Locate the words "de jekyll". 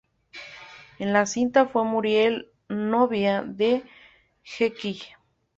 3.43-4.97